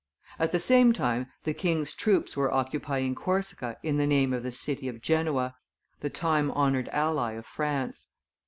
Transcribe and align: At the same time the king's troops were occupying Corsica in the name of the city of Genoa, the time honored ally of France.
At 0.39 0.51
the 0.51 0.57
same 0.59 0.93
time 0.93 1.27
the 1.43 1.53
king's 1.53 1.93
troops 1.93 2.35
were 2.35 2.51
occupying 2.51 3.13
Corsica 3.13 3.77
in 3.83 3.97
the 3.97 4.07
name 4.07 4.33
of 4.33 4.41
the 4.41 4.51
city 4.51 4.87
of 4.87 4.99
Genoa, 4.99 5.53
the 5.99 6.09
time 6.09 6.49
honored 6.49 6.87
ally 6.91 7.33
of 7.33 7.45
France. 7.45 8.07